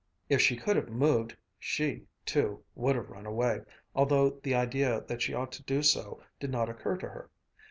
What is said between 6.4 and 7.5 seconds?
not occur to her.